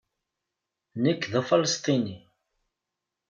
Nekk 1.03 1.23
d 1.31 1.33
Afalesṭini. 1.39 2.17